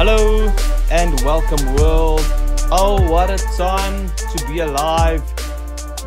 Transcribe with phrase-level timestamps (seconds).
[0.00, 0.46] Hello
[0.92, 2.20] and welcome, world.
[2.70, 5.24] Oh, what a time to be alive.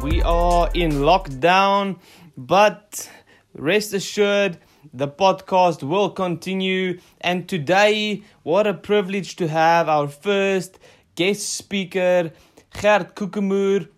[0.01, 1.99] We are in lockdown,
[2.37, 3.11] but
[3.53, 4.59] rest assured,
[4.93, 7.01] the podcast will continue.
[7.19, 10.79] And today, what a privilege to have our first
[11.15, 12.31] guest speaker,
[12.81, 13.89] Gert Koekemoer.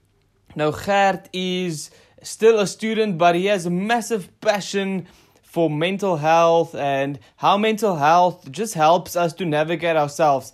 [0.56, 1.92] Now, Gert is
[2.24, 5.06] still a student, but he has a massive passion
[5.54, 10.52] for mental health and how mental health just helps us to navigate ourselves.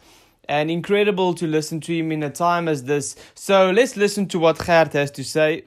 [0.50, 3.16] And incredible to listen to him in a time as this.
[3.34, 5.64] So let's listen to what Gert has to say.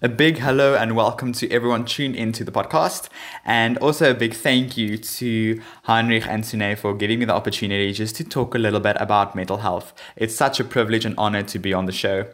[0.00, 3.10] A big hello and welcome to everyone tuned into the podcast.
[3.44, 7.92] And also a big thank you to Heinrich and Sune for giving me the opportunity
[7.92, 9.92] just to talk a little bit about mental health.
[10.16, 12.26] It's such a privilege and honor to be on the show.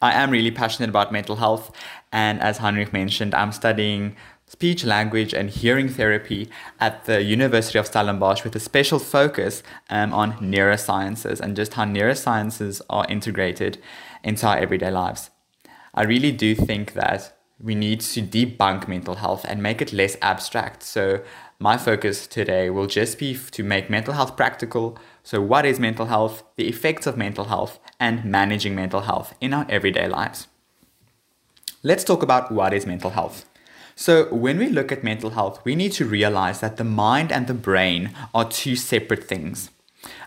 [0.00, 1.72] I am really passionate about mental health,
[2.12, 4.14] and as Heinrich mentioned, I'm studying
[4.52, 6.46] speech, language, and hearing therapy
[6.78, 11.86] at the University of Stellenbosch with a special focus um, on neurosciences and just how
[11.86, 13.78] neurosciences are integrated
[14.22, 15.30] into our everyday lives.
[15.94, 20.18] I really do think that we need to debunk mental health and make it less
[20.20, 20.82] abstract.
[20.82, 21.22] So,
[21.58, 24.98] my focus today will just be to make mental health practical.
[25.22, 29.54] So, what is mental health, the effects of mental health, and managing mental health in
[29.54, 30.48] our everyday lives?
[31.82, 33.46] Let's talk about what is mental health.
[33.94, 37.46] So, when we look at mental health, we need to realize that the mind and
[37.46, 39.70] the brain are two separate things.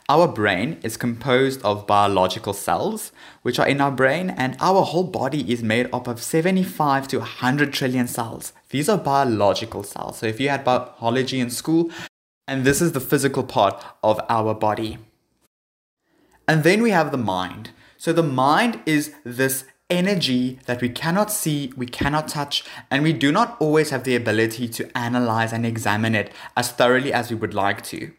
[0.08, 5.04] Our brain is composed of biological cells, which are in our brain, and our whole
[5.04, 8.54] body is made up of 75 to 100 trillion cells.
[8.70, 10.20] These are biological cells.
[10.20, 11.90] So, if you had biology in school,
[12.48, 15.00] and this is the physical part of our body.
[16.48, 17.72] And then we have the mind.
[17.98, 23.14] So, the mind is this energy that we cannot see, we cannot touch, and we
[23.14, 27.36] do not always have the ability to analyze and examine it as thoroughly as we
[27.36, 28.12] would like to.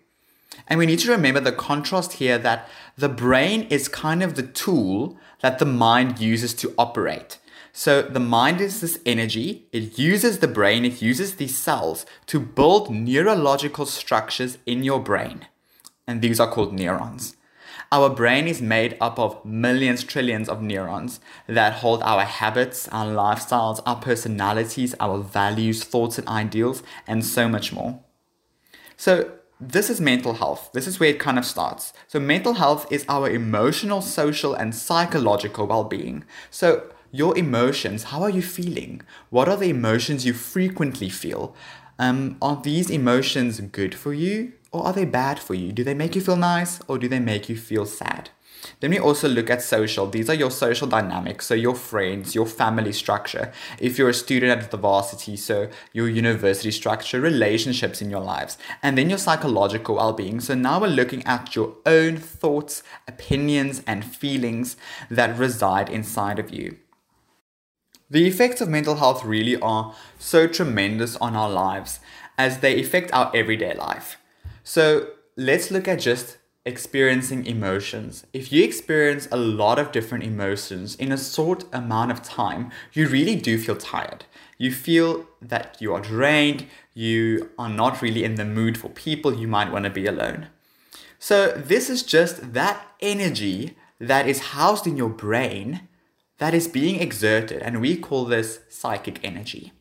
[0.69, 4.43] And we need to remember the contrast here that the brain is kind of the
[4.43, 7.39] tool that the mind uses to operate.
[7.73, 12.41] So the mind is this energy, it uses the brain, it uses these cells to
[12.41, 15.47] build neurological structures in your brain.
[16.07, 17.37] And these are called neurons.
[17.93, 23.07] Our brain is made up of millions, trillions of neurons that hold our habits, our
[23.07, 28.01] lifestyles, our personalities, our values, thoughts, and ideals, and so much more.
[28.97, 29.31] So,
[29.61, 30.71] this is mental health.
[30.75, 31.93] This is where it kind of starts.
[32.09, 36.25] So, mental health is our emotional, social, and psychological well being.
[36.51, 39.03] So, your emotions, how are you feeling?
[39.31, 41.55] What are the emotions you frequently feel?
[41.99, 45.73] Um, are these emotions good for you or are they bad for you?
[45.73, 48.31] Do they make you feel nice or do they make you feel sad?
[48.81, 50.07] Then we also look at social.
[50.07, 53.53] These are your social dynamics, so your friends, your family structure.
[53.79, 58.59] If you're a student at the varsity, so your university structure, relationships in your lives,
[58.83, 60.41] and then your psychological well being.
[60.41, 64.77] So now we're looking at your own thoughts, opinions, and feelings
[65.11, 66.77] that reside inside of you.
[68.11, 72.01] The effects of mental health really are so tremendous on our lives
[72.39, 74.17] as they affect our everyday life.
[74.69, 78.27] So let's look at just experiencing emotions.
[78.33, 83.07] If you experience a lot of different emotions in a short amount of time, you
[83.07, 84.25] really do feel tired.
[84.59, 89.33] You feel that you are drained, you are not really in the mood for people,
[89.33, 90.49] you might want to be alone.
[91.21, 95.83] So, this is just that energy that is housed in your brain
[96.39, 99.73] that is being exerted, and we call this psychic energy.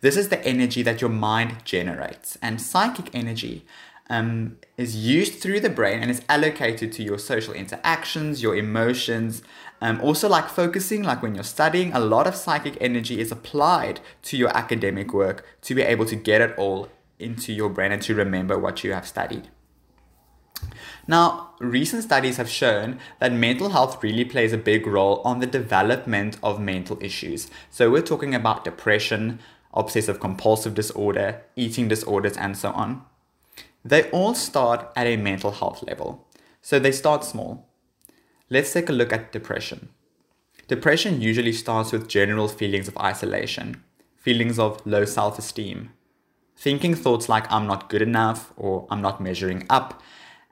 [0.00, 3.64] This is the energy that your mind generates, and psychic energy
[4.10, 9.42] um, is used through the brain and is allocated to your social interactions, your emotions.
[9.80, 14.00] Um, also, like focusing, like when you're studying, a lot of psychic energy is applied
[14.22, 18.02] to your academic work to be able to get it all into your brain and
[18.02, 19.48] to remember what you have studied.
[21.06, 25.46] Now, recent studies have shown that mental health really plays a big role on the
[25.46, 27.50] development of mental issues.
[27.70, 29.40] So, we're talking about depression,
[29.74, 33.04] obsessive compulsive disorder, eating disorders, and so on.
[33.84, 36.28] They all start at a mental health level.
[36.60, 37.68] So they start small.
[38.48, 39.88] Let's take a look at depression.
[40.68, 43.82] Depression usually starts with general feelings of isolation,
[44.16, 45.90] feelings of low self esteem,
[46.56, 50.00] thinking thoughts like I'm not good enough or I'm not measuring up,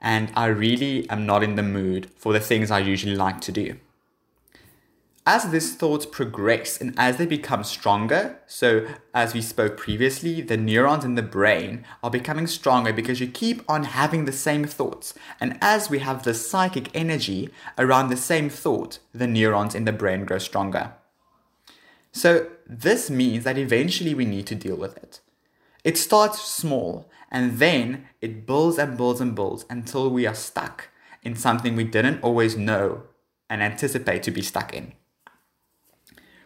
[0.01, 3.51] and I really am not in the mood for the things I usually like to
[3.51, 3.77] do
[5.31, 10.57] as these thoughts progress and as they become stronger, so as we spoke previously, the
[10.57, 15.13] neurons in the brain are becoming stronger because you keep on having the same thoughts.
[15.39, 19.93] And as we have the psychic energy around the same thought, the neurons in the
[19.93, 20.95] brain grow stronger.
[22.11, 25.21] So this means that eventually we need to deal with it.
[25.85, 30.89] It starts small and then it builds and builds and builds until we are stuck
[31.23, 33.03] in something we didn't always know
[33.49, 34.91] and anticipate to be stuck in.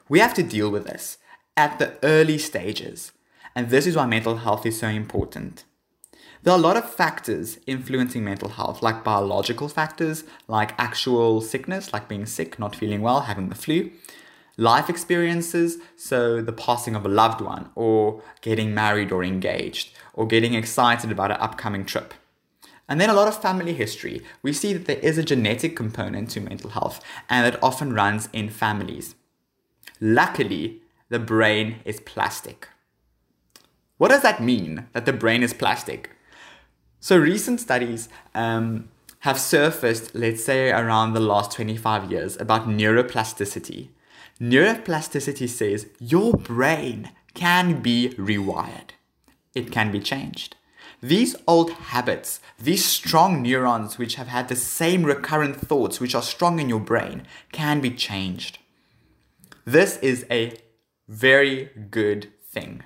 [0.07, 1.17] We have to deal with this
[1.57, 3.11] at the early stages,
[3.55, 5.63] and this is why mental health is so important.
[6.43, 11.91] There are a lot of factors influencing mental health, like biological factors, like actual sickness,
[11.91, 13.89] like being sick, not feeling well, having the flu,
[14.57, 20.27] life experiences, so the passing of a loved one, or getting married or engaged, or
[20.27, 22.13] getting excited about an upcoming trip.
[22.87, 24.21] And then a lot of family history.
[24.43, 28.29] We see that there is a genetic component to mental health, and it often runs
[28.31, 29.15] in families.
[30.01, 32.69] Luckily, the brain is plastic.
[33.97, 36.11] What does that mean, that the brain is plastic?
[36.99, 38.89] So, recent studies um,
[39.19, 43.89] have surfaced, let's say, around the last 25 years about neuroplasticity.
[44.41, 48.91] Neuroplasticity says your brain can be rewired,
[49.53, 50.57] it can be changed.
[51.01, 56.21] These old habits, these strong neurons which have had the same recurrent thoughts which are
[56.21, 58.59] strong in your brain, can be changed.
[59.67, 60.55] This is a
[61.07, 62.83] very good thing.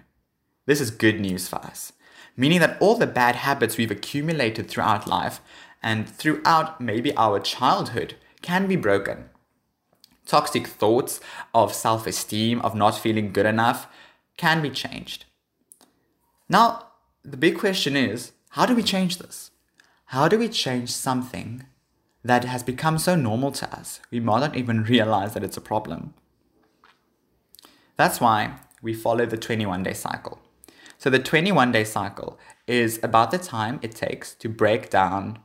[0.66, 1.92] This is good news for us,
[2.38, 5.42] meaning that all the bad habits we've accumulated throughout life
[5.84, 9.26] and throughout maybe our childhood can be broken.
[10.26, 11.20] Toxic thoughts
[11.54, 13.88] of self esteem, of not feeling good enough,
[14.38, 15.26] can be changed.
[16.48, 16.92] Now,
[17.26, 19.52] the big question is how do we change this?
[20.06, 21.66] How do we change something
[22.24, 25.62] that has become so normal to us, we might not even realize that it's a
[25.62, 26.14] problem?
[28.00, 30.40] That's why we follow the 21 day cycle.
[30.98, 35.40] So, the 21 day cycle is about the time it takes to break down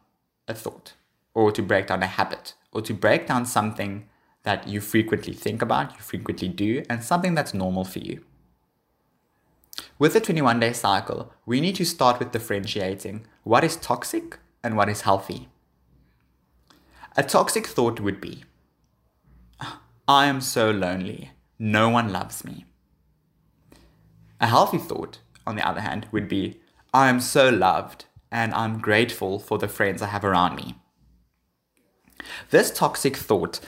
[0.47, 0.93] a thought,
[1.35, 4.09] or to break down a habit, or to break down something
[4.45, 8.25] that you frequently think about, you frequently do, and something that's normal for you.
[9.99, 14.77] With the 21 day cycle, we need to start with differentiating what is toxic and
[14.77, 15.49] what is healthy.
[17.17, 18.45] A toxic thought would be
[19.61, 21.33] ah, I am so lonely,
[21.65, 22.67] no one loves me.
[24.39, 26.61] A healthy thought, on the other hand, would be
[26.93, 30.75] I am so loved and I'm grateful for the friends I have around me.
[32.51, 33.61] This toxic thought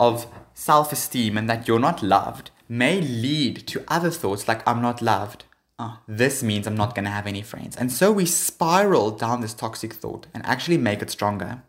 [0.00, 4.82] of self esteem and that you're not loved may lead to other thoughts like I'm
[4.82, 5.44] not loved,
[5.78, 7.76] oh, this means I'm not going to have any friends.
[7.76, 11.62] And so we spiral down this toxic thought and actually make it stronger.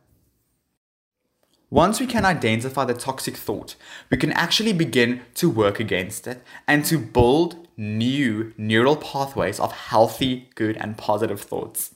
[1.70, 3.76] Once we can identify the toxic thought,
[4.10, 9.72] we can actually begin to work against it and to build new neural pathways of
[9.72, 11.96] healthy, good, and positive thoughts.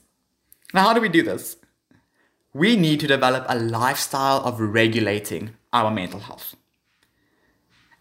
[0.74, 1.56] Now, how do we do this?
[2.52, 6.56] We need to develop a lifestyle of regulating our mental health.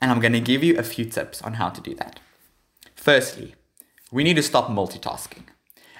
[0.02, 2.20] And I'm going to give you a few tips on how to do that.
[2.96, 3.56] Firstly,
[4.12, 5.44] we need to stop multitasking.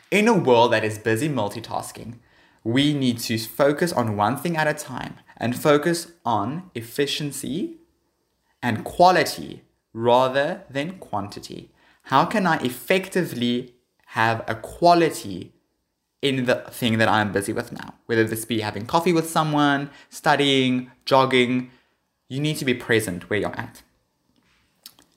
[0.10, 2.16] In a world that is busy multitasking,
[2.64, 7.78] we need to focus on one thing at a time and focus on efficiency
[8.62, 9.64] and quality
[9.94, 11.72] rather than quantity.
[12.04, 13.76] How can I effectively
[14.08, 15.54] have a quality
[16.22, 17.94] in the thing that I'm busy with now?
[18.08, 21.72] Whether this be having coffee with someone, studying, jogging,
[22.28, 23.84] you need to be present where you're at.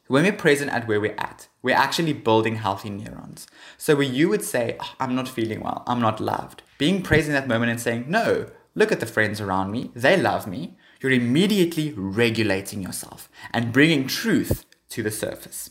[0.09, 3.47] When we're present at where we're at, we're actually building healthy neurons.
[3.79, 7.29] So where you would say, oh, I'm not feeling well, I'm not loved, being present
[7.29, 10.77] in that moment and saying, no, look at the friends around me, they love me,
[11.01, 15.71] you're immediately regulating yourself and bringing truth to the surface.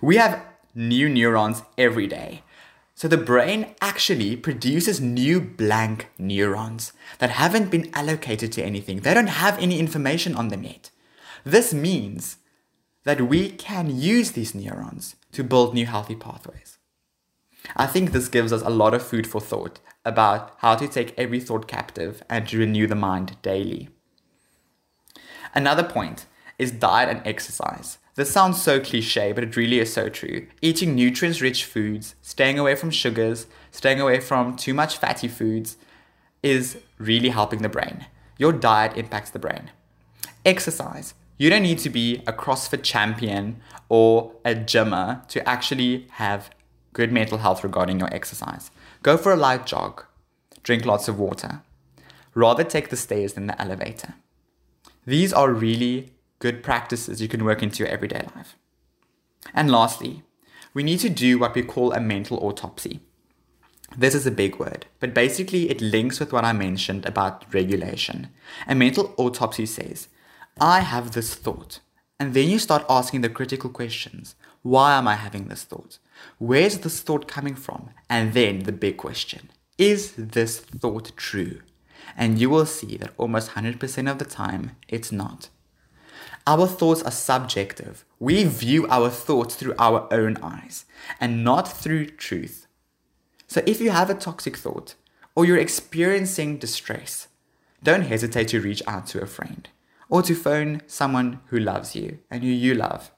[0.00, 0.44] We have
[0.74, 2.42] new neurons every day.
[2.96, 9.02] So the brain actually produces new blank neurons that haven't been allocated to anything.
[9.02, 10.90] They don't have any information on them yet.
[11.44, 12.38] This means
[13.04, 16.77] that we can use these neurons to build new healthy pathways.
[17.76, 21.14] I think this gives us a lot of food for thought about how to take
[21.18, 23.88] every thought captive and to renew the mind daily.
[25.54, 26.26] Another point
[26.58, 27.98] is diet and exercise.
[28.14, 30.48] This sounds so cliche, but it really is so true.
[30.60, 35.76] Eating nutrients rich foods, staying away from sugars, staying away from too much fatty foods
[36.42, 38.06] is really helping the brain.
[38.36, 39.70] Your diet impacts the brain.
[40.44, 41.14] Exercise.
[41.36, 46.50] You don't need to be a CrossFit champion or a gymmer to actually have
[46.98, 48.72] good mental health regarding your exercise.
[49.04, 50.02] Go for a light jog.
[50.64, 51.62] Drink lots of water.
[52.34, 54.14] Rather take the stairs than the elevator.
[55.06, 58.56] These are really good practices you can work into your everyday life.
[59.54, 60.24] And lastly,
[60.74, 62.98] we need to do what we call a mental autopsy.
[63.96, 68.30] This is a big word, but basically it links with what I mentioned about regulation.
[68.66, 70.08] A mental autopsy says
[70.60, 71.78] I have this thought.
[72.20, 74.34] And then you start asking the critical questions.
[74.62, 75.98] Why am I having this thought?
[76.38, 77.90] Where's this thought coming from?
[78.10, 81.60] And then the big question is this thought true?
[82.16, 85.50] And you will see that almost 100% of the time, it's not.
[86.48, 88.04] Our thoughts are subjective.
[88.18, 90.84] We view our thoughts through our own eyes
[91.20, 92.66] and not through truth.
[93.46, 94.96] So if you have a toxic thought
[95.36, 97.28] or you're experiencing distress,
[97.82, 99.68] don't hesitate to reach out to a friend
[100.08, 103.10] or to phone someone who loves you and who you love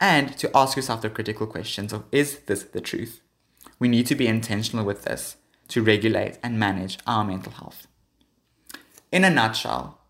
[0.00, 3.20] and to ask yourself the critical questions of is this the truth?
[3.78, 5.36] We need to be intentional with this
[5.68, 7.86] to regulate and manage our mental health.
[9.12, 10.00] In a nutshell,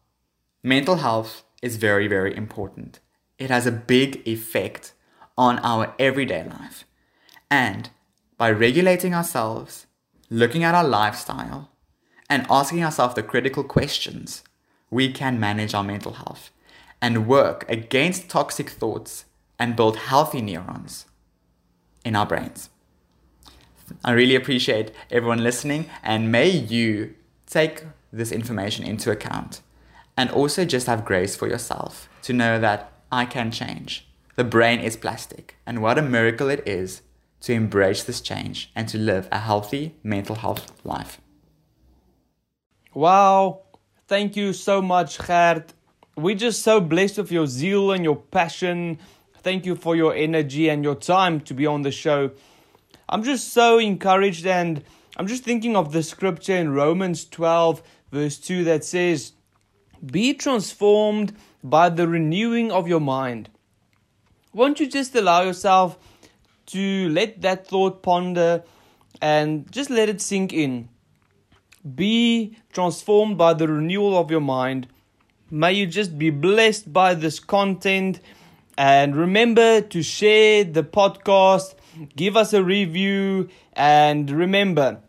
[0.63, 3.01] mental health is very, very important.
[3.39, 4.93] It has a big effect
[5.37, 6.85] on our everyday life.
[7.51, 7.91] And
[8.39, 9.87] by regulating ourselves,
[10.31, 11.71] looking at our lifestyle,
[12.31, 14.43] and asking ourselves the critical questions,
[14.93, 16.51] we can manage our mental health
[17.01, 19.25] and work against toxic thoughts
[19.59, 21.07] and build healthy neurons
[22.05, 22.69] in our brains.
[24.05, 27.15] I really appreciate everyone listening, and may you
[27.47, 29.63] take this information into account
[30.15, 34.07] and also just have grace for yourself to know that I can change.
[34.37, 37.01] The brain is plastic, and what a miracle it is
[37.41, 41.19] to embrace this change and to live a healthy mental health life.
[42.95, 43.63] Wow,
[44.13, 45.73] thank you so much, Gert.
[46.17, 48.99] We're just so blessed with your zeal and your passion
[49.43, 52.31] Thank you for your energy and your time to be on the show.
[53.09, 54.85] I'm just so encouraged, and
[55.17, 59.33] I'm just thinking of the scripture in Romans 12, verse 2, that says,
[60.05, 63.51] Be transformed by the renewing of your mind.
[64.53, 65.99] Won't you just allow yourself
[66.67, 68.63] to let that thought ponder
[69.21, 70.89] and just let it sink in?
[71.83, 74.87] Be transformed by the renewal of your mind.
[75.51, 78.21] May you just be blessed by this content
[78.79, 81.75] and remember to share the podcast,
[82.17, 85.01] give us a review, and remember,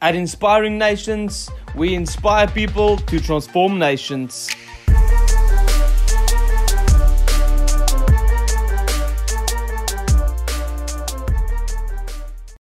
[0.00, 4.48] at Inspiring Nations, we inspire people to transform nations.